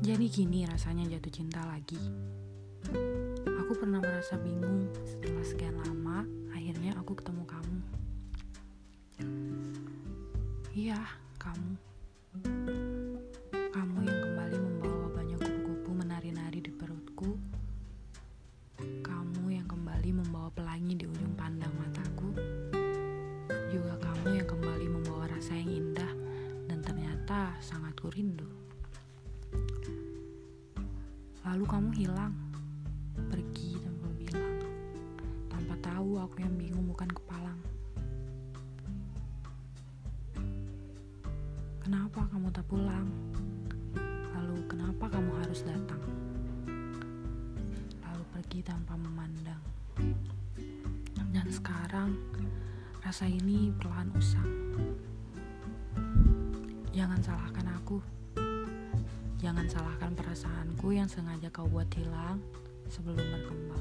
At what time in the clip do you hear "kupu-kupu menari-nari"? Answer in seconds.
15.36-16.64